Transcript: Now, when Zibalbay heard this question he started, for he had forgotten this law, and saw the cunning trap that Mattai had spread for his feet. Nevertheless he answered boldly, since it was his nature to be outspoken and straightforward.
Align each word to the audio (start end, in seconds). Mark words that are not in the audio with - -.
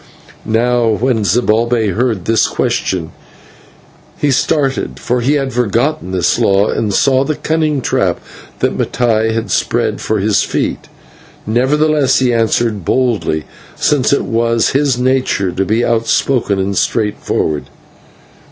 Now, 0.47 0.87
when 0.87 1.23
Zibalbay 1.23 1.89
heard 1.91 2.25
this 2.25 2.47
question 2.47 3.11
he 4.17 4.31
started, 4.31 4.97
for 4.99 5.21
he 5.21 5.33
had 5.33 5.53
forgotten 5.53 6.09
this 6.09 6.39
law, 6.39 6.71
and 6.71 6.91
saw 6.91 7.23
the 7.23 7.35
cunning 7.35 7.81
trap 7.81 8.19
that 8.61 8.75
Mattai 8.75 9.31
had 9.31 9.51
spread 9.51 10.01
for 10.01 10.17
his 10.17 10.41
feet. 10.41 10.87
Nevertheless 11.45 12.17
he 12.17 12.33
answered 12.33 12.83
boldly, 12.83 13.45
since 13.75 14.11
it 14.11 14.25
was 14.25 14.69
his 14.69 14.97
nature 14.97 15.51
to 15.51 15.65
be 15.65 15.85
outspoken 15.85 16.57
and 16.57 16.75
straightforward. 16.75 17.65